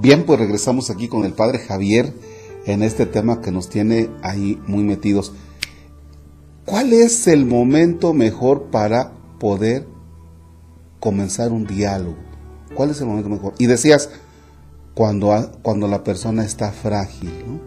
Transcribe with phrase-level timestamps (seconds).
[0.00, 2.14] Bien, pues regresamos aquí con el padre Javier
[2.64, 5.34] en este tema que nos tiene ahí muy metidos.
[6.64, 9.86] ¿Cuál es el momento mejor para poder
[11.00, 12.16] comenzar un diálogo?
[12.74, 13.52] ¿Cuál es el momento mejor?
[13.58, 14.08] Y decías,
[14.94, 17.60] cuando, cuando la persona está frágil.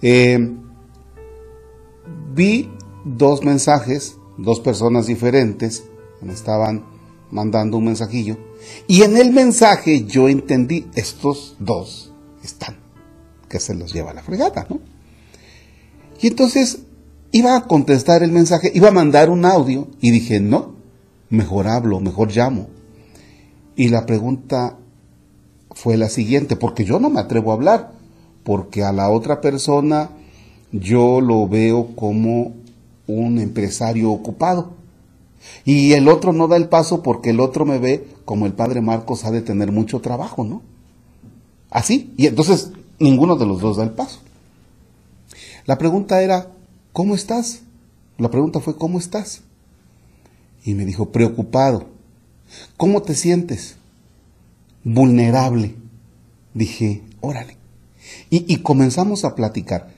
[0.00, 0.50] Eh,
[2.34, 2.70] vi
[3.04, 5.84] dos mensajes, dos personas diferentes,
[6.26, 6.93] estaban
[7.34, 8.38] mandando un mensajillo,
[8.86, 12.12] y en el mensaje yo entendí, estos dos
[12.42, 12.76] están,
[13.48, 14.80] que se los lleva la fregada, ¿no?
[16.20, 16.82] Y entonces
[17.32, 20.76] iba a contestar el mensaje, iba a mandar un audio, y dije, no,
[21.28, 22.68] mejor hablo, mejor llamo.
[23.74, 24.78] Y la pregunta
[25.72, 27.92] fue la siguiente, porque yo no me atrevo a hablar,
[28.44, 30.10] porque a la otra persona
[30.70, 32.54] yo lo veo como
[33.08, 34.83] un empresario ocupado.
[35.64, 38.80] Y el otro no da el paso porque el otro me ve como el padre
[38.80, 40.62] Marcos ha de tener mucho trabajo, ¿no?
[41.70, 42.12] Así.
[42.16, 44.20] Y entonces ninguno de los dos da el paso.
[45.66, 46.48] La pregunta era,
[46.92, 47.62] ¿cómo estás?
[48.18, 49.42] La pregunta fue, ¿cómo estás?
[50.64, 51.86] Y me dijo, preocupado.
[52.76, 53.76] ¿Cómo te sientes?
[54.84, 55.74] Vulnerable.
[56.52, 57.56] Dije, órale.
[58.30, 59.90] Y, y comenzamos a platicar.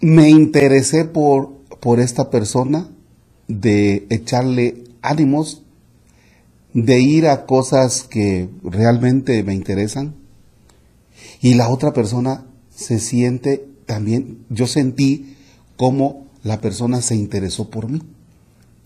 [0.00, 2.88] Me interesé por, por esta persona,
[3.48, 5.62] de echarle ánimos,
[6.74, 10.14] de ir a cosas que realmente me interesan.
[11.40, 15.36] Y la otra persona se siente también, yo sentí
[15.76, 18.02] como la persona se interesó por mí.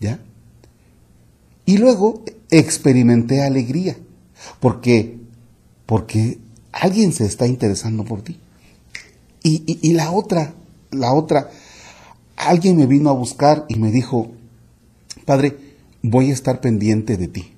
[0.01, 0.21] ¿Ya?
[1.67, 3.97] Y luego experimenté alegría,
[4.61, 5.19] porque,
[5.87, 6.39] porque
[6.73, 8.39] alguien se está interesando por ti.
[9.43, 10.55] Y, y, y, la otra,
[10.91, 11.51] la otra,
[12.37, 14.31] alguien me vino a buscar y me dijo,
[15.25, 17.53] Padre, voy a estar pendiente de ti.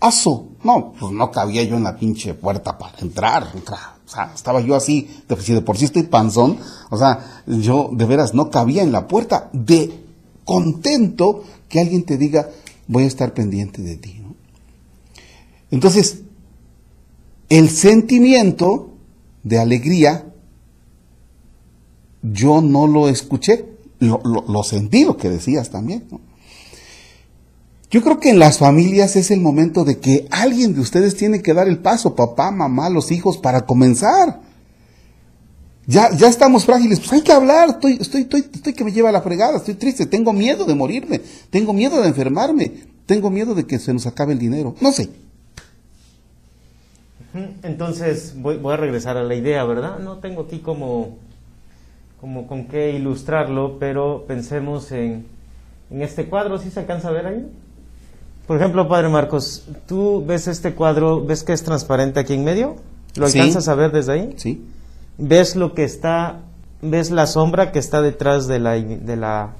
[0.00, 4.60] Aso, no, pues no cabía yo en la pinche puerta para entrar, O sea, estaba
[4.60, 6.58] yo así, de, si de por sí estoy panzón,
[6.90, 10.04] o sea, yo de veras no cabía en la puerta, de
[10.44, 12.50] contento que alguien te diga,
[12.88, 14.22] voy a estar pendiente de ti.
[15.70, 16.22] Entonces,
[17.48, 18.90] el sentimiento
[19.42, 20.26] de alegría,
[22.22, 23.71] yo no lo escuché,
[24.02, 26.04] lo, lo, sentí, lo que decías también.
[27.90, 31.42] Yo creo que en las familias es el momento de que alguien de ustedes tiene
[31.42, 34.40] que dar el paso, papá, mamá, los hijos, para comenzar.
[35.86, 39.10] Ya, ya estamos frágiles, pues hay que hablar, estoy, estoy, estoy, estoy que me lleva
[39.10, 41.20] la fregada, estoy triste, tengo miedo de morirme,
[41.50, 42.72] tengo miedo de enfermarme,
[43.04, 45.10] tengo miedo de que se nos acabe el dinero, no sé.
[47.62, 49.98] Entonces voy a regresar a la idea, ¿verdad?
[49.98, 51.18] No tengo aquí como
[52.22, 55.26] como con qué ilustrarlo, pero pensemos en,
[55.90, 57.50] en este cuadro, ¿sí se alcanza a ver ahí?
[58.46, 62.76] Por ejemplo, Padre Marcos, ¿tú ves este cuadro, ves que es transparente aquí en medio?
[63.16, 64.34] ¿Lo alcanzas a ver desde ahí?
[64.36, 64.64] Sí.
[65.18, 66.42] ¿Ves lo que está,
[66.80, 69.54] ves la sombra que está detrás de la, de la,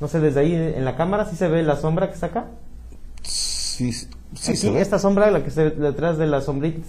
[0.00, 2.46] no sé, desde ahí en la cámara, ¿sí se ve la sombra que está acá?
[3.22, 4.08] Sí, sí.
[4.34, 4.80] se ve.
[4.80, 6.80] Esta sombra, la que está detrás de la sombrita,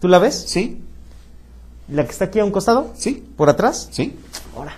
[0.00, 0.34] ¿tú la ves?
[0.34, 0.82] Sí.
[1.88, 2.90] ¿La que está aquí a un costado?
[2.94, 3.24] Sí.
[3.36, 3.88] ¿Por atrás?
[3.90, 4.16] Sí.
[4.56, 4.76] Ahora.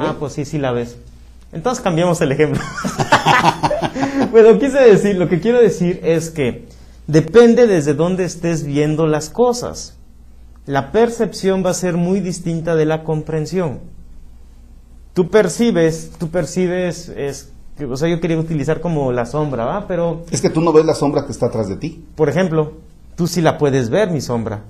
[0.00, 0.96] ah, pues sí, sí la ves.
[1.52, 2.60] Entonces cambiamos el ejemplo.
[4.32, 6.66] bueno, quise decir, lo que quiero decir es que
[7.06, 9.96] depende desde dónde estés viendo las cosas.
[10.66, 13.78] La percepción va a ser muy distinta de la comprensión.
[15.14, 17.50] Tú percibes, tú percibes, es,
[17.88, 19.86] o sea, yo quería utilizar como la sombra, ¿va?
[19.86, 20.24] Pero...
[20.30, 22.04] Es que tú no ves la sombra que está atrás de ti.
[22.16, 22.72] Por ejemplo,
[23.14, 24.64] tú sí la puedes ver, mi sombra.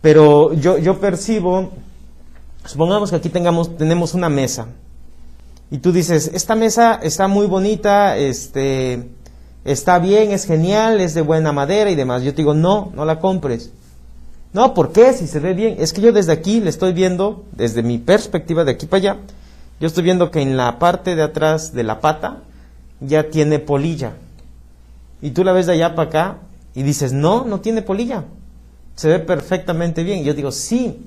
[0.00, 1.72] Pero yo, yo percibo,
[2.64, 4.68] supongamos que aquí tengamos, tenemos una mesa.
[5.70, 9.10] Y tú dices, esta mesa está muy bonita, este,
[9.64, 12.22] está bien, es genial, es de buena madera y demás.
[12.22, 13.70] Yo te digo, no, no la compres.
[14.52, 15.12] No, ¿por qué?
[15.12, 15.76] Si se ve bien.
[15.78, 19.16] Es que yo desde aquí le estoy viendo, desde mi perspectiva de aquí para allá,
[19.80, 22.42] yo estoy viendo que en la parte de atrás de la pata
[23.00, 24.14] ya tiene polilla.
[25.20, 26.38] Y tú la ves de allá para acá
[26.74, 28.24] y dices, no, no tiene polilla
[28.98, 30.24] se ve perfectamente bien.
[30.24, 31.06] Yo digo, sí,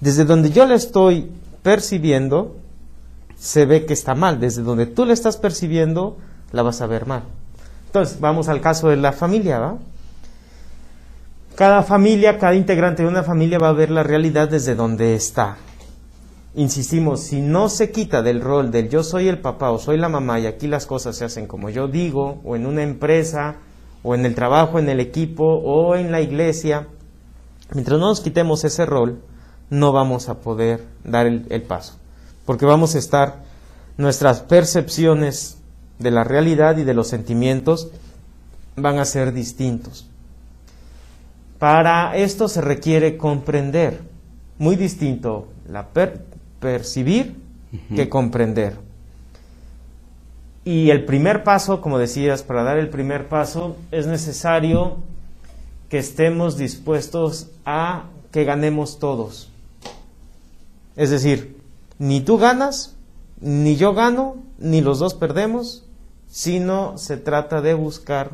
[0.00, 1.30] desde donde yo le estoy
[1.62, 2.56] percibiendo,
[3.36, 4.40] se ve que está mal.
[4.40, 6.16] Desde donde tú le estás percibiendo,
[6.52, 7.22] la vas a ver mal.
[7.86, 9.78] Entonces, vamos al caso de la familia, ¿va?
[11.54, 15.56] Cada familia, cada integrante de una familia va a ver la realidad desde donde está.
[16.54, 20.08] Insistimos, si no se quita del rol del yo soy el papá o soy la
[20.08, 23.56] mamá y aquí las cosas se hacen como yo digo, o en una empresa,
[24.02, 26.86] o en el trabajo, en el equipo, o en la iglesia,
[27.74, 29.20] Mientras no nos quitemos ese rol,
[29.70, 31.98] no vamos a poder dar el, paso,
[32.44, 33.42] porque vamos a estar,
[33.96, 35.58] nuestras percepciones
[35.98, 37.90] de la realidad y de los sentimientos
[38.76, 40.08] van a ser distintos.
[41.58, 44.00] Para esto se requiere comprender,
[44.58, 45.88] muy distinto la
[46.60, 47.36] percibir
[47.94, 48.76] que comprender.
[50.64, 54.98] Y el primer paso, como decías, para dar el primer paso es necesario
[55.88, 59.50] que estemos dispuestos a que ganemos todos.
[60.98, 61.56] Es decir,
[62.00, 62.96] ni tú ganas,
[63.40, 65.84] ni yo gano, ni los dos perdemos,
[66.28, 68.32] sino se trata de buscar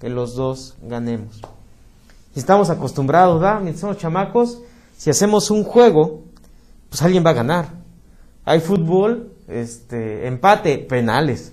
[0.00, 1.40] que los dos ganemos.
[2.36, 3.60] Estamos acostumbrados, ¿verdad?
[3.60, 4.60] Mientras somos chamacos,
[4.96, 6.22] si hacemos un juego,
[6.88, 7.68] pues alguien va a ganar.
[8.44, 11.52] Hay fútbol, este, empate, penales.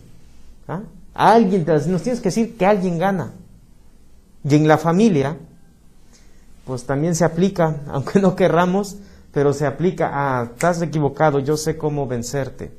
[0.67, 0.81] ¿ah?
[1.15, 3.33] Alguien, nos tienes que decir que alguien gana.
[4.43, 5.37] Y en la familia,
[6.65, 8.97] pues también se aplica, aunque no querramos,
[9.31, 12.71] pero se aplica a, estás equivocado, yo sé cómo vencerte.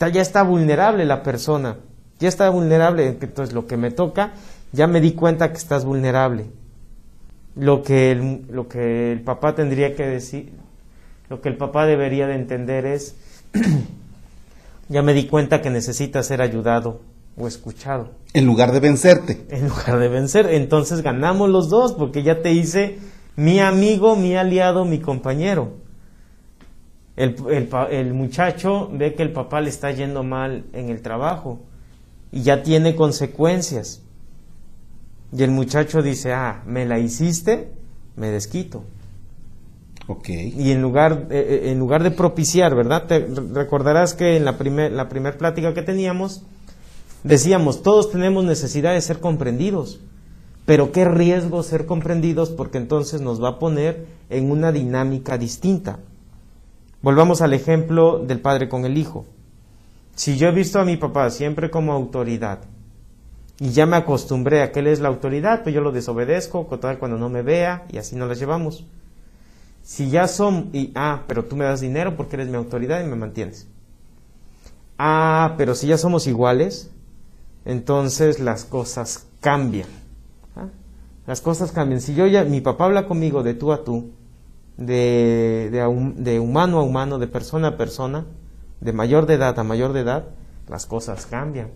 [0.00, 1.76] Ya está vulnerable la persona,
[2.18, 4.32] ya está vulnerable, entonces lo que me toca,
[4.72, 6.46] ya me di cuenta que estás vulnerable.
[7.56, 10.52] Lo que el, lo que el papá tendría que decir,
[11.28, 13.16] lo que el papá debería de entender es,
[14.88, 17.00] ya me di cuenta que necesitas ser ayudado
[17.36, 18.10] o escuchado.
[18.34, 19.46] En lugar de vencerte.
[19.48, 22.98] En lugar de vencer, entonces ganamos los dos porque ya te hice
[23.38, 25.74] mi amigo, mi aliado, mi compañero.
[27.14, 27.36] El,
[27.90, 31.60] el, muchacho ve que el papá le está yendo mal en el trabajo
[32.32, 34.02] y ya tiene consecuencias.
[35.32, 37.70] Y el muchacho dice, ah, me la hiciste,
[38.16, 38.82] me desquito.
[40.08, 40.52] Okay.
[40.58, 43.06] Y en lugar, eh, eh, en lugar de propiciar, ¿verdad?
[43.06, 46.42] Te recordarás que en la primera la primer plática que teníamos,
[47.22, 50.00] decíamos, todos tenemos necesidad de ser comprendidos.
[50.68, 56.00] Pero qué riesgo ser comprendidos porque entonces nos va a poner en una dinámica distinta.
[57.00, 59.24] Volvamos al ejemplo del padre con el hijo.
[60.14, 62.58] Si yo he visto a mi papá siempre como autoridad
[63.58, 67.16] y ya me acostumbré a que él es la autoridad, pues yo lo desobedezco, cuando
[67.16, 68.84] no me vea y así nos las llevamos.
[69.82, 73.08] Si ya son, y, ah, pero tú me das dinero porque eres mi autoridad y
[73.08, 73.66] me mantienes.
[74.98, 76.90] Ah, pero si ya somos iguales,
[77.64, 79.88] entonces las cosas cambian.
[81.28, 82.00] Las cosas cambian.
[82.00, 84.10] Si yo ya, mi papá habla conmigo de tú a tú,
[84.76, 88.26] de, de, humano a humano, de persona a persona,
[88.80, 90.24] de mayor de edad a mayor de edad,
[90.68, 91.70] las cosas cambian.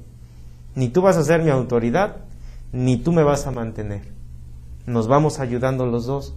[0.74, 2.16] Ni tú vas a ser mi autoridad,
[2.72, 4.02] ni tú me vas a mantener.
[4.86, 6.34] Nos vamos ayudando los dos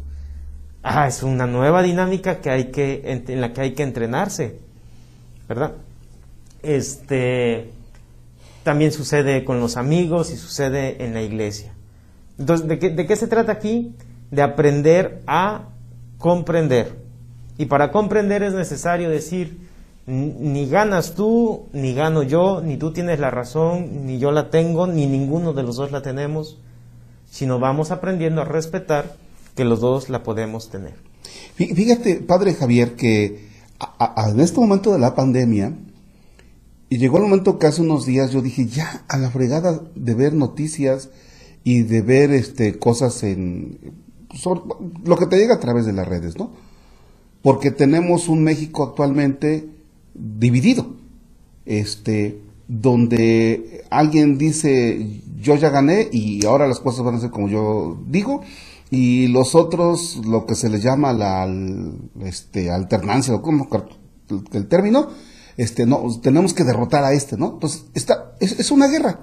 [0.86, 4.60] ah, es una nueva dinámica que hay que, en, la que hay que entrenarse,
[5.50, 5.74] ¿verdad?
[6.62, 7.72] Este,
[8.64, 11.74] también sucede con los amigos y sucede en la iglesia.
[12.38, 13.96] Entonces, ¿de qué, ¿de qué se trata aquí?
[14.32, 15.70] De aprender a
[16.18, 17.00] comprender.
[17.58, 19.66] Y para comprender es necesario decir,
[20.08, 24.88] ni ganas tú, ni gano yo, ni tú tienes la razón, ni yo la tengo,
[24.88, 26.60] ni ninguno de los dos la tenemos,
[27.30, 29.16] sino vamos aprendiendo a respetar
[29.56, 30.94] que los dos la podemos tener.
[31.56, 33.50] Fíjate, padre Javier, que
[34.30, 35.74] en este momento de la pandemia,
[36.90, 40.14] y llegó el momento que hace unos días yo dije, ya, a la fregada de
[40.14, 41.10] ver noticias
[41.66, 43.80] y de ver este, cosas en...
[45.04, 46.52] lo que te llega a través de las redes, ¿no?
[47.42, 49.68] Porque tenemos un México actualmente
[50.14, 50.94] dividido,
[51.66, 57.50] este, donde alguien dice, yo ya gané y ahora las cosas van a ser como
[57.50, 58.42] yo digo,
[58.92, 61.52] y los otros, lo que se les llama la
[62.24, 63.68] este, alternancia, o como
[64.54, 65.10] el término,
[65.58, 67.54] este, no, tenemos que derrotar a este, ¿no?
[67.54, 69.20] Entonces, está, es, es una guerra.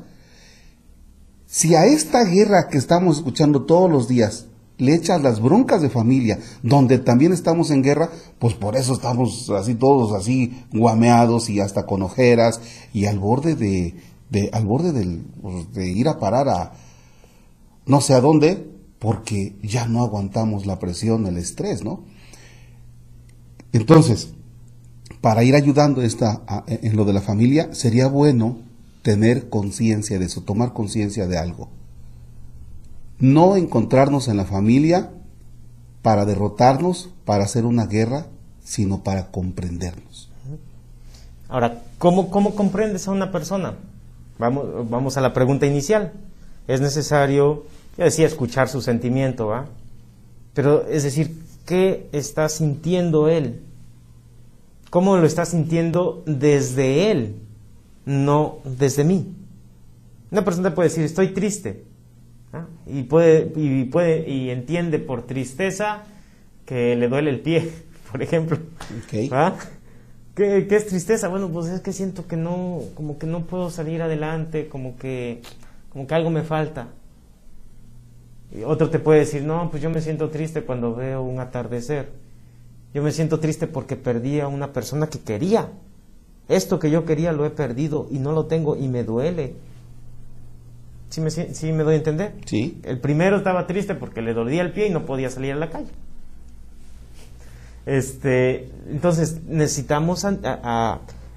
[1.53, 4.47] Si a esta guerra que estamos escuchando todos los días
[4.79, 9.51] le echas las broncas de familia, donde también estamos en guerra, pues por eso estamos
[9.51, 12.63] así todos así guameados y hasta con ojeras
[12.95, 16.73] y al borde de, al borde pues, de ir a parar a
[17.85, 18.67] no sé a dónde,
[18.99, 22.05] porque ya no aguantamos la presión, el estrés, ¿no?
[23.75, 24.33] Entonces,
[25.21, 28.72] para ir ayudando esta, en lo de la familia, sería bueno
[29.03, 31.69] tener conciencia de eso, tomar conciencia de algo.
[33.19, 35.11] No encontrarnos en la familia
[36.03, 38.27] para derrotarnos, para hacer una guerra,
[38.65, 40.31] sino para comprendernos.
[41.49, 43.75] Ahora, ¿cómo, cómo comprendes a una persona?
[44.39, 46.13] Vamos, vamos a la pregunta inicial.
[46.67, 47.65] Es necesario
[47.97, 49.67] yo decía escuchar su sentimiento, ¿va?
[50.55, 53.61] Pero es decir, ¿qué está sintiendo él?
[54.91, 57.37] ¿Cómo lo está sintiendo desde él,
[58.05, 59.35] no desde mí?
[60.31, 61.85] Una persona puede decir, estoy triste.
[62.87, 66.03] Y, puede, y, puede, y entiende por tristeza
[66.67, 67.71] que le duele el pie,
[68.13, 68.59] por ejemplo.
[69.33, 69.57] ¿Va?
[70.35, 71.29] ¿Qué, ¿Qué, es tristeza?
[71.29, 75.43] Bueno, pues es que siento que no, como que no puedo salir adelante, como que,
[75.91, 76.89] como que algo me falta.
[78.67, 82.11] otro te puede decir, no, pues yo me siento triste cuando veo un atardecer.
[82.95, 85.71] Yo me siento triste porque perdí a una persona que quería.
[86.53, 89.55] Esto que yo quería lo he perdido y no lo tengo y me duele.
[91.09, 92.35] ¿Sí me, sí me doy a entender?
[92.45, 92.79] Sí.
[92.85, 95.71] El primero estaba triste porque le dolía el pie y no podía salir a la
[95.71, 95.89] calle.
[97.87, 100.27] Este, entonces necesitamos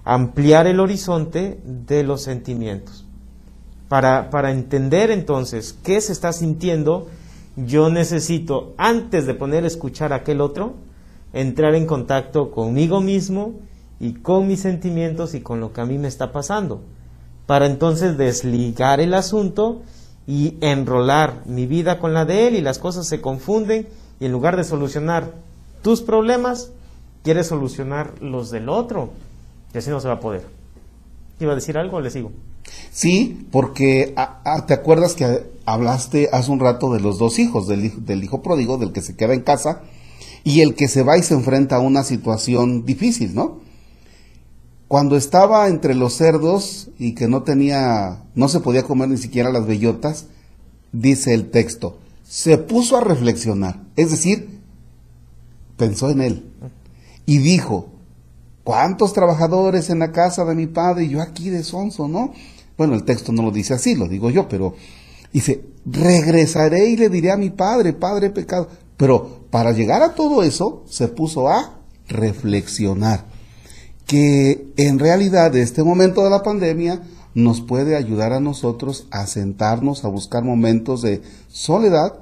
[0.04, 3.06] ampliar el horizonte de los sentimientos.
[3.88, 7.08] Para, para entender entonces qué se está sintiendo,
[7.56, 10.76] yo necesito, antes de poner a escuchar a aquel otro,
[11.32, 13.54] entrar en contacto conmigo mismo
[14.00, 16.82] y con mis sentimientos y con lo que a mí me está pasando,
[17.46, 19.82] para entonces desligar el asunto
[20.28, 23.88] y enrolar mi vida con la de él y las cosas se confunden
[24.20, 25.34] y en lugar de solucionar
[25.82, 26.72] tus problemas,
[27.24, 29.12] quieres solucionar los del otro
[29.74, 30.44] y así no se va a poder.
[31.40, 32.32] ¿Iba a decir algo o le sigo?
[32.92, 38.06] Sí, porque ah, te acuerdas que hablaste hace un rato de los dos hijos, del,
[38.06, 39.82] del hijo pródigo, del que se queda en casa,
[40.44, 43.60] y el que se va y se enfrenta a una situación difícil, ¿no?
[44.88, 49.52] Cuando estaba entre los cerdos y que no tenía, no se podía comer ni siquiera
[49.52, 50.28] las bellotas,
[50.92, 54.60] dice el texto, se puso a reflexionar, es decir,
[55.78, 56.46] pensó en él
[57.26, 57.90] y dijo,
[58.64, 62.34] ¿cuántos trabajadores en la casa de mi padre y yo aquí de sonso, no?
[62.78, 64.76] Bueno, el texto no lo dice así, lo digo yo, pero
[65.34, 68.68] dice, regresaré y le diré a mi padre, padre pecado.
[68.98, 73.35] Pero para llegar a todo eso, se puso a reflexionar
[74.06, 77.02] que en realidad este momento de la pandemia
[77.34, 82.14] nos puede ayudar a nosotros a sentarnos, a buscar momentos de soledad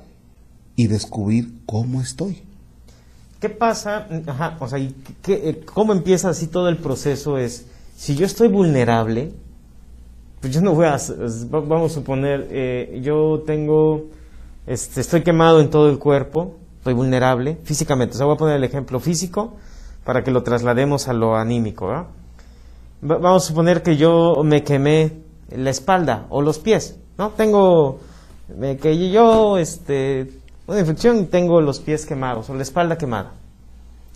[0.76, 2.42] y descubrir cómo estoy.
[3.40, 4.08] ¿Qué pasa?
[4.60, 4.80] O sea,
[5.22, 7.38] ¿qué, ¿cómo empieza así todo el proceso?
[7.38, 9.34] Es, si yo estoy vulnerable,
[10.40, 10.98] pues yo no voy a,
[11.50, 14.06] vamos a suponer, eh, yo tengo,
[14.66, 18.18] este, estoy quemado en todo el cuerpo, estoy vulnerable físicamente.
[18.18, 19.58] O voy a poner el ejemplo físico
[20.04, 22.08] para que lo traslademos a lo anímico.
[23.02, 27.32] Vamos a suponer que yo me quemé la espalda o los pies, ¿no?
[27.32, 28.00] Tengo
[28.82, 30.32] que yo este
[30.68, 33.34] una infección y tengo los pies quemados o la espalda quemada.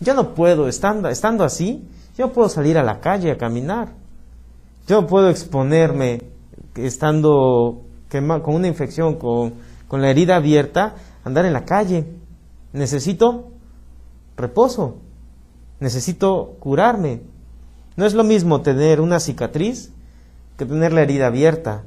[0.00, 3.88] Yo no puedo, estando, estando así, yo puedo salir a la calle a caminar.
[4.86, 6.22] Yo puedo exponerme
[6.74, 9.54] estando con una infección, con,
[9.86, 12.06] con la herida abierta, andar en la calle.
[12.72, 13.48] Necesito
[14.36, 14.96] reposo
[15.80, 17.20] necesito curarme.
[17.96, 19.92] No es lo mismo tener una cicatriz
[20.56, 21.82] que tener la herida abierta.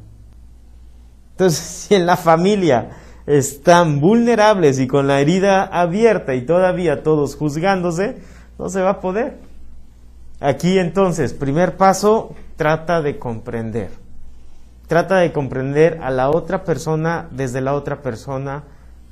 [1.32, 2.92] Entonces, si en la familia
[3.26, 8.18] están vulnerables y con la herida abierta y todavía todos juzgándose,
[8.58, 9.38] no se va a poder.
[10.40, 13.92] Aquí entonces, primer paso, trata de comprender.
[14.88, 18.64] Trata de comprender a la otra persona desde la otra persona,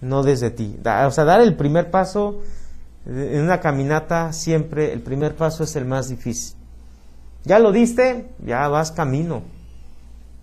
[0.02, 0.78] no desde ti.
[0.84, 2.42] O sea, dar el primer paso
[3.10, 6.56] en una caminata siempre el primer paso es el más difícil.
[7.44, 9.42] Ya lo diste, ya vas camino.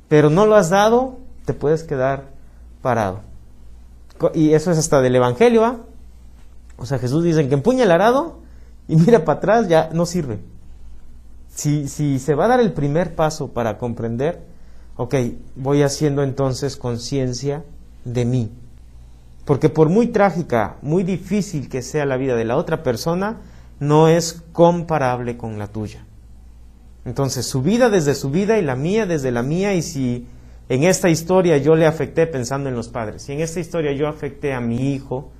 [0.08, 2.24] Pero no lo has dado, te puedes quedar
[2.82, 3.20] parado.
[4.34, 5.84] Y eso es hasta del Evangelio.
[6.76, 8.40] O sea, Jesús dice que empuña el arado
[8.88, 10.40] y mira para atrás, ya no sirve.
[11.48, 14.42] Si, si se va a dar el primer paso para comprender,
[14.96, 15.14] ok,
[15.54, 17.62] voy haciendo entonces conciencia
[18.04, 18.50] de mí.
[19.46, 23.38] Porque por muy trágica, muy difícil que sea la vida de la otra persona,
[23.78, 26.04] no es comparable con la tuya.
[27.04, 30.26] Entonces, su vida desde su vida y la mía desde la mía, y si
[30.68, 34.08] en esta historia yo le afecté pensando en los padres, si en esta historia yo
[34.08, 35.30] afecté a mi hijo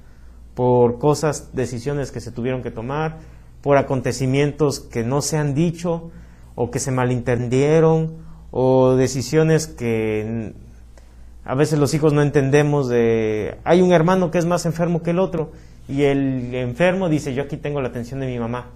[0.54, 3.18] por cosas, decisiones que se tuvieron que tomar,
[3.60, 6.12] por acontecimientos que no se han dicho
[6.54, 8.18] o que se malentendieron,
[8.52, 10.54] o decisiones que
[11.47, 15.11] a veces los hijos no entendemos de, hay un hermano que es más enfermo que
[15.11, 15.53] el otro
[15.88, 18.67] y el enfermo dice, yo aquí tengo la atención de mi mamá.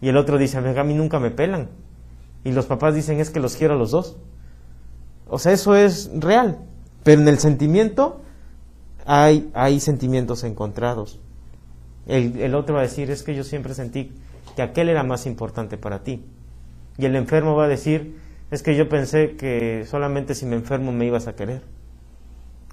[0.00, 1.68] Y el otro dice, a mí nunca me pelan.
[2.44, 4.16] Y los papás dicen, es que los quiero a los dos.
[5.28, 6.58] O sea, eso es real.
[7.02, 8.22] Pero en el sentimiento
[9.04, 11.20] hay, hay sentimientos encontrados.
[12.06, 14.12] El, el otro va a decir, es que yo siempre sentí
[14.56, 16.24] que aquel era más importante para ti.
[16.96, 18.16] Y el enfermo va a decir,
[18.50, 21.62] es que yo pensé que solamente si me enfermo me ibas a querer.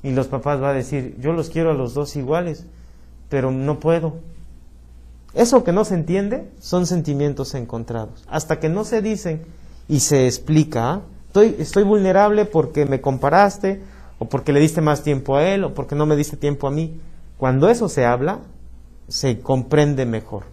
[0.04, 2.66] Y los papás van a decir, yo los quiero a los dos iguales,
[3.30, 4.20] pero no puedo.
[5.34, 8.24] Eso que no se entiende son sentimientos encontrados.
[8.30, 9.42] Hasta que no se dicen
[9.90, 11.02] y se explica, ¿ah?
[11.28, 13.82] estoy, estoy vulnerable porque me comparaste,
[14.18, 16.72] o porque le diste más tiempo a él, o porque no me diste tiempo a
[16.72, 17.00] mí.
[17.38, 18.40] Cuando eso se habla,
[19.10, 20.44] se comprende mejor.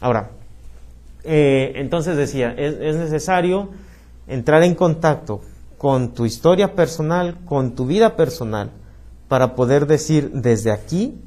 [0.00, 0.30] Ahora,
[1.24, 3.70] eh, entonces decía, es, es necesario
[4.26, 5.40] entrar en contacto
[5.78, 8.70] con tu historia personal, con tu vida personal,
[9.28, 11.20] para poder decir desde aquí,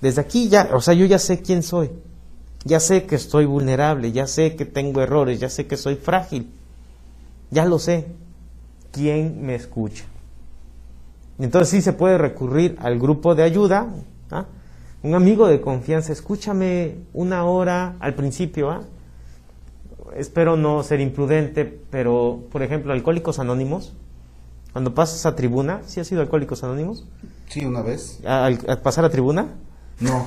[0.00, 1.90] desde aquí ya, o sea, yo ya sé quién soy,
[2.64, 6.50] ya sé que estoy vulnerable, ya sé que tengo errores, ya sé que soy frágil,
[7.50, 8.06] ya lo sé.
[8.90, 10.04] ¿Quién me escucha?
[11.38, 13.88] Entonces sí se puede recurrir al grupo de ayuda,
[14.30, 14.46] ¿ah?
[15.02, 18.82] un amigo de confianza, escúchame una hora al principio, ¿ah?
[20.16, 23.94] Espero no ser imprudente, pero por ejemplo, Alcohólicos Anónimos,
[24.72, 27.06] cuando pasas a tribuna, ¿sí has sido Alcohólicos Anónimos?
[27.48, 28.20] Sí, una vez.
[28.26, 28.50] ¿A,
[28.82, 29.48] pasar a tribuna?
[30.00, 30.26] No.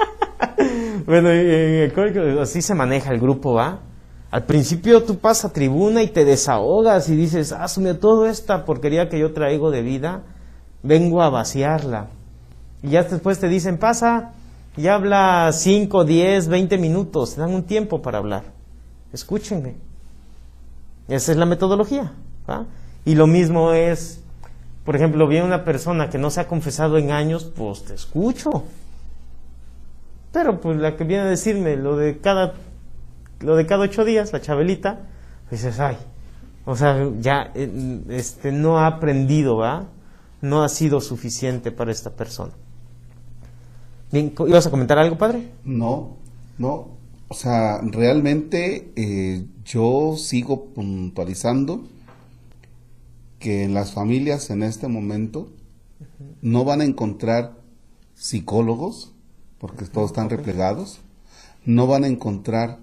[1.06, 3.80] bueno, en Alcohólicos así se maneja el grupo, ¿va?
[4.30, 9.08] Al principio tú pasas a tribuna y te desahogas y dices, asume toda esta porquería
[9.08, 10.22] que yo traigo de vida,
[10.82, 12.10] vengo a vaciarla.
[12.82, 14.32] Y ya después te dicen, pasa
[14.76, 18.44] y habla 5, 10, 20 minutos, te dan un tiempo para hablar.
[19.12, 19.74] Escúchenme.
[21.08, 22.12] Esa es la metodología.
[23.04, 24.20] Y lo mismo es,
[24.84, 28.64] por ejemplo, viene una persona que no se ha confesado en años, pues te escucho.
[30.32, 32.54] Pero pues la que viene a decirme lo de cada
[33.40, 35.00] lo de cada ocho días, la chabelita,
[35.50, 35.96] dices, ay,
[36.66, 39.86] o sea, ya eh, este, no ha aprendido, ¿va?
[40.42, 42.52] No ha sido suficiente para esta persona.
[44.12, 45.50] Bien, ¿ibas a comentar algo, padre?
[45.64, 46.16] No,
[46.58, 46.99] no.
[47.32, 51.88] O sea, realmente eh, yo sigo puntualizando
[53.38, 55.48] que en las familias en este momento
[56.42, 57.56] no van a encontrar
[58.16, 59.12] psicólogos,
[59.58, 61.02] porque todos están replegados,
[61.64, 62.80] no van a encontrar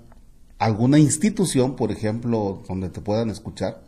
[0.60, 3.84] alguna institución, por ejemplo, donde te puedan escuchar,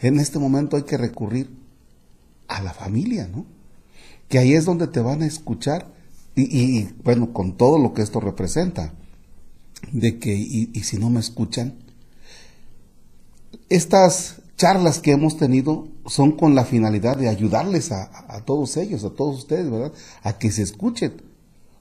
[0.00, 1.50] en este momento hay que recurrir
[2.48, 3.44] a la familia, ¿no?
[4.28, 5.92] Que ahí es donde te van a escuchar.
[6.34, 8.94] Y, bueno, con todo lo que esto representa,
[9.90, 11.74] de que, y, si no me escuchan,
[13.68, 19.04] estas charlas que hemos tenido son con la finalidad de ayudarles a, a, todos ellos,
[19.04, 19.92] a todos ustedes, ¿verdad?
[20.22, 21.14] A que se escuchen,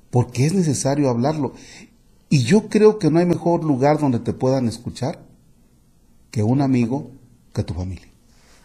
[0.09, 1.53] porque es necesario hablarlo.
[2.29, 5.19] Y yo creo que no hay mejor lugar donde te puedan escuchar
[6.31, 7.11] que un amigo,
[7.53, 8.07] que tu familia.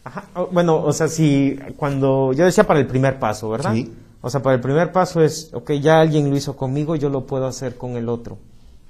[0.05, 0.29] Ajá.
[0.53, 3.75] Bueno, o sea, si cuando yo decía para el primer paso, ¿verdad?
[3.75, 3.93] Sí.
[4.21, 7.27] O sea, para el primer paso es, ok, ya alguien lo hizo conmigo, yo lo
[7.27, 8.39] puedo hacer con el otro.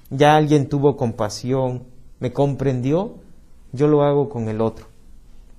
[0.09, 1.83] Ya alguien tuvo compasión,
[2.19, 3.15] me comprendió,
[3.71, 4.87] yo lo hago con el otro.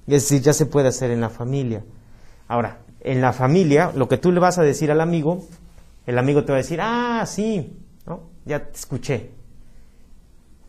[0.07, 1.85] Es decir, ya se puede hacer en la familia.
[2.47, 5.45] Ahora, en la familia, lo que tú le vas a decir al amigo,
[6.07, 7.79] el amigo te va a decir, ah, sí,
[8.47, 9.31] ya te escuché.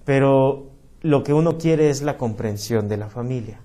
[0.04, 3.62] Pero lo que uno quiere es la comprensión de la familia.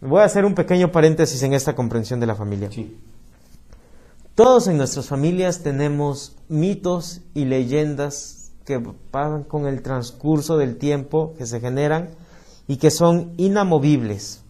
[0.00, 2.70] Voy a hacer un pequeño paréntesis en esta comprensión de la familia.
[4.34, 11.34] Todos en nuestras familias tenemos mitos y leyendas que pasan con el transcurso del tiempo,
[11.36, 12.10] que se generan
[12.68, 14.42] y que son inamovibles.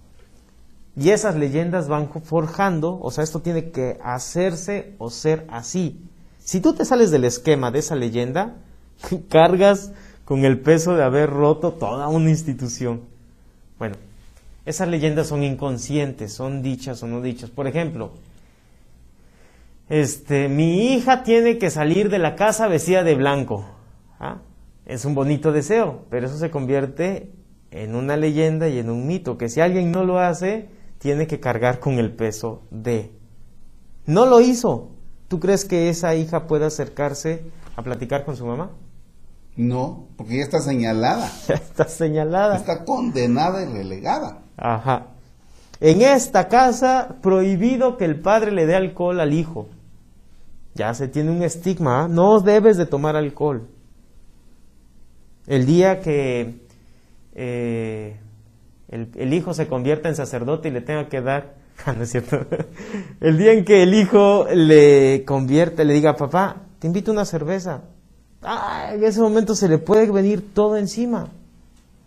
[0.95, 5.99] Y esas leyendas van forjando, o sea, esto tiene que hacerse o ser así.
[6.39, 8.57] Si tú te sales del esquema de esa leyenda,
[9.29, 9.93] cargas
[10.25, 13.03] con el peso de haber roto toda una institución.
[13.79, 13.97] Bueno,
[14.67, 17.51] esas leyendas son inconscientes, son dichas o no dichas.
[17.51, 18.13] Por ejemplo,
[19.89, 23.65] este, mi hija tiene que salir de la casa vestida de blanco.
[24.23, 24.41] ¿Ah?
[24.87, 27.31] Es un bonito deseo, pero eso se convierte
[27.71, 31.41] en una leyenda y en un mito, que si alguien no lo hace, tiene que
[31.41, 33.13] cargar con el peso de.
[34.07, 34.93] No lo hizo,
[35.33, 38.69] ¿Tú crees que esa hija pueda acercarse a platicar con su mamá?
[39.57, 41.27] No, porque ya está señalada.
[41.49, 42.55] está señalada.
[42.55, 44.43] Está condenada y relegada.
[44.59, 45.07] Ajá.
[45.81, 49.69] En esta casa, prohibido que el padre le dé alcohol al hijo.
[50.75, 52.09] Ya se tiene un estigma, ¿ah?
[52.09, 53.71] no debes de tomar alcohol.
[55.47, 56.55] El día que
[57.35, 58.17] eh,
[58.89, 62.47] el, hijo se convierta en sacerdote y le tenga que dar Ah, no es cierto.
[63.21, 67.25] El día en que el hijo le convierte, le diga, papá, te invito a una
[67.25, 67.83] cerveza.
[68.43, 71.29] Ah, en ese momento se le puede venir todo encima.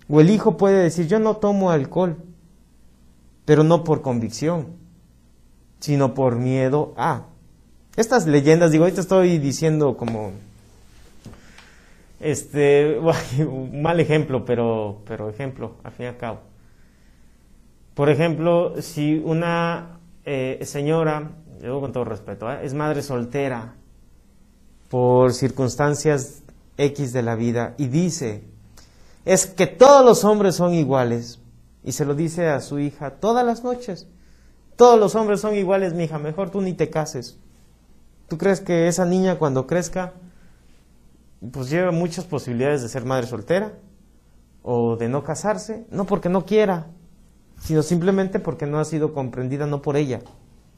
[0.08, 2.18] O el hijo puede decir, yo no tomo alcohol,
[3.44, 4.68] pero no por convicción,
[5.80, 7.24] sino por miedo a.
[7.96, 10.32] Estas leyendas, digo, ahorita estoy diciendo como,
[12.20, 13.00] este,
[13.40, 16.40] un mal ejemplo, pero, pero ejemplo, al fin y al cabo.
[17.94, 22.60] Por ejemplo, si una eh, señora, digo con todo respeto, ¿eh?
[22.64, 23.76] es madre soltera
[24.90, 26.44] por circunstancias
[26.78, 28.44] X de la vida y dice,
[29.24, 31.40] es que todos los hombres son iguales,
[31.84, 34.08] y se lo dice a su hija todas las noches,
[34.76, 37.38] todos los hombres son iguales, mi hija, mejor tú ni te cases.
[38.28, 40.14] ¿Tú crees que esa niña cuando crezca,
[41.52, 43.74] pues lleva muchas posibilidades de ser madre soltera
[44.64, 45.86] o de no casarse?
[45.92, 46.88] No porque no quiera,
[47.60, 50.22] sino simplemente porque no ha sido comprendida no por ella,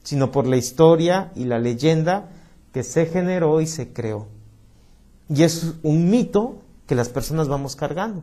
[0.02, 2.30] sino por la historia y la leyenda
[2.72, 4.26] que se generó y se creó.
[5.28, 8.22] Y es un mito que las personas vamos cargando.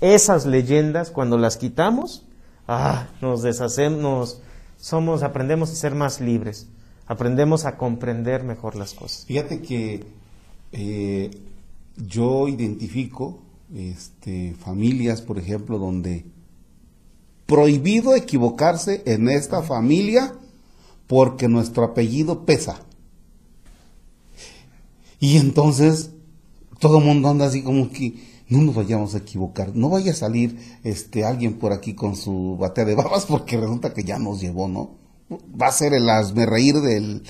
[0.00, 2.24] Esas leyendas, cuando las quitamos,
[2.68, 4.42] ah, nos deshacemos,
[4.78, 6.68] somos, aprendemos a ser más libres,
[7.06, 9.24] aprendemos a comprender mejor las cosas.
[9.26, 10.06] Fíjate que
[10.72, 11.30] eh,
[11.96, 13.42] yo identifico
[13.74, 16.24] este, familias, por ejemplo, donde
[17.46, 20.34] prohibido equivocarse en esta familia
[21.06, 22.80] porque nuestro apellido pesa.
[25.18, 26.10] Y entonces
[26.78, 28.14] todo el mundo anda así como que
[28.48, 32.56] no nos vayamos a equivocar, no vaya a salir este alguien por aquí con su
[32.58, 34.96] batea de babas porque resulta que ya nos llevó, ¿no?
[35.30, 37.22] Va a ser el asme reír del,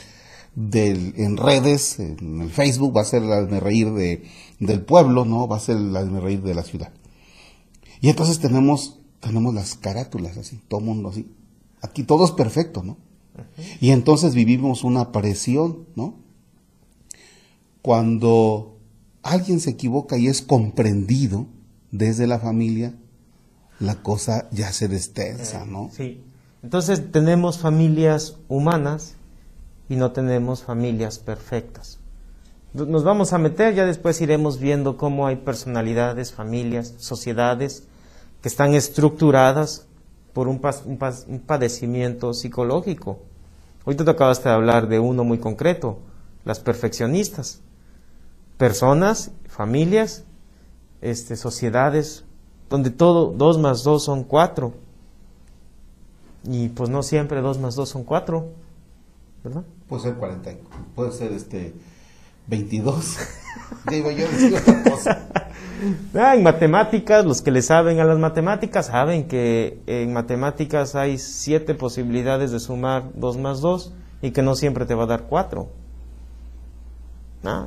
[0.55, 4.25] del, en redes, en el Facebook, va a ser el asme reír de,
[4.59, 5.47] del pueblo, ¿no?
[5.49, 6.93] Va a ser el asme reír de la ciudad.
[8.01, 11.31] Y entonces tenemos, tenemos las carátulas así, todo mundo así.
[11.83, 12.99] Aquí todo es perfecto, ¿no?
[13.81, 16.17] Y entonces vivimos una presión, ¿no?
[17.81, 18.77] Cuando
[19.23, 21.47] alguien se equivoca y es comprendido
[21.91, 22.95] desde la familia,
[23.79, 25.91] la cosa ya se destensa, ¿no?
[25.97, 26.23] Sí.
[26.63, 29.15] Entonces tenemos familias humanas
[29.91, 31.99] y no tenemos familias perfectas.
[32.73, 37.83] Nos vamos a meter, ya después iremos viendo cómo hay personalidades, familias, sociedades
[38.41, 39.89] que están estructuradas
[40.33, 40.61] por un,
[41.45, 43.19] padecimiento psicológico.
[43.85, 45.99] Hoy te acabaste de hablar de uno muy concreto,
[46.45, 47.61] las perfeccionistas
[48.59, 50.23] personas, familias,
[51.01, 52.25] este, sociedades,
[52.69, 54.75] donde todo dos más dos son cuatro.
[56.45, 58.51] Y pues no siempre dos más dos son cuatro,
[59.43, 59.65] ¿verdad?
[59.91, 60.51] Puede ser 40,
[60.95, 61.75] puede ser este
[62.47, 63.19] 22.
[63.91, 64.25] Digo yo
[64.57, 65.29] otra cosa.
[66.15, 71.19] Ah, en matemáticas, los que le saben a las matemáticas saben que en matemáticas hay
[71.19, 75.23] siete posibilidades de sumar dos más dos y que no siempre te va a dar
[75.25, 75.69] cuatro.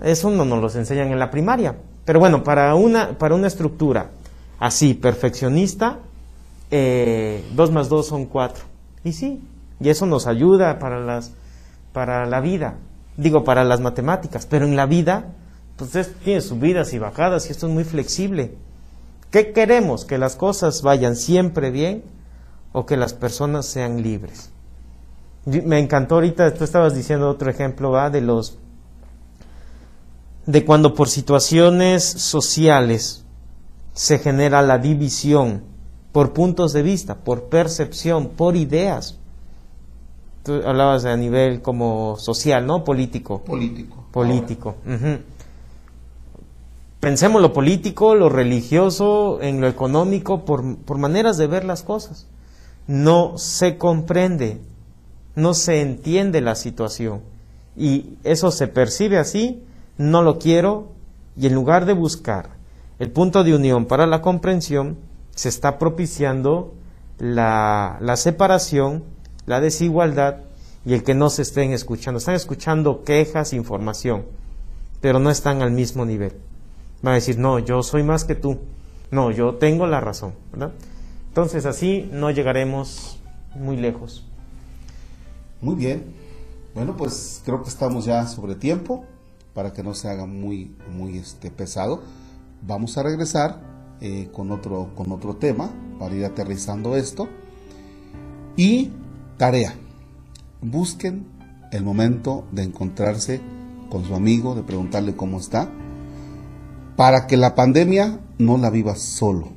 [0.04, 1.76] Eso no nos lo enseñan en la primaria.
[2.06, 4.12] Pero bueno, para una, para una estructura
[4.60, 6.00] así, perfeccionista,
[6.72, 8.64] eh, dos más dos son cuatro.
[9.04, 9.42] Y sí,
[9.82, 11.34] y eso nos ayuda para, las,
[11.94, 12.76] para la vida,
[13.16, 15.28] digo, para las matemáticas, pero en la vida,
[15.78, 15.92] pues
[16.24, 18.56] tiene subidas y bajadas y esto es muy flexible.
[19.32, 20.06] ¿Qué queremos?
[20.06, 22.04] ¿Que las cosas vayan siempre bien
[22.72, 24.52] o que las personas sean libres?
[25.46, 28.10] Me encantó ahorita, tú estabas diciendo otro ejemplo, ¿va?
[28.10, 28.58] De los
[30.46, 33.24] de cuando por situaciones sociales
[33.94, 35.64] se genera la división
[36.12, 39.20] por puntos de vista, por percepción, por ideas.
[40.44, 42.84] Tú hablabas a nivel como social, ¿no?
[42.84, 43.42] Político.
[43.44, 44.04] Político.
[44.12, 44.76] Político.
[47.00, 52.28] Pensemos lo político, lo religioso, en lo económico, por, por maneras de ver las cosas.
[52.88, 54.60] No se comprende,
[55.36, 57.22] no se entiende la situación.
[57.76, 59.64] Y eso se percibe así
[59.98, 60.90] no lo quiero
[61.36, 62.50] y en lugar de buscar
[63.00, 64.98] el punto de unión para la comprensión,
[65.32, 66.74] se está propiciando
[67.18, 69.04] la, separación,
[69.46, 70.38] la desigualdad
[70.86, 72.18] y el que no se estén escuchando.
[72.18, 74.26] Están escuchando quejas, información,
[75.02, 76.34] pero no están al mismo nivel.
[77.02, 78.60] Van a decir, no, yo soy más que tú.
[79.12, 80.34] No, yo tengo la razón.
[81.28, 83.20] Entonces así no llegaremos
[83.56, 84.26] muy lejos.
[85.62, 86.04] Muy bien.
[86.74, 89.06] Bueno, pues creo que estamos ya sobre tiempo
[89.54, 92.02] para que no se haga muy, muy este, pesado.
[92.62, 93.60] Vamos a regresar
[94.02, 97.30] eh, con, otro, con otro tema para ir aterrizando esto.
[98.58, 98.92] Y
[99.44, 99.74] tarea,
[100.62, 101.26] busquen
[101.74, 103.42] el momento de encontrarse
[103.90, 105.70] con su amigo, de preguntarle cómo está,
[106.96, 109.50] para que la pandemia no la viva solo.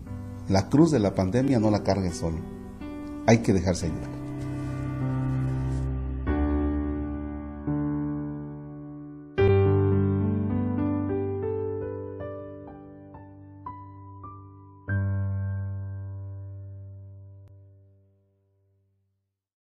[0.48, 2.38] La cruz de la pandemia no la cargue solo.
[3.28, 4.15] Hay que dejarse ayudar.